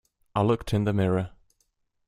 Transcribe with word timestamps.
I 0.33 0.41
looked 0.41 0.73
in 0.73 0.85
the 0.85 0.93
mirror. 0.93 1.29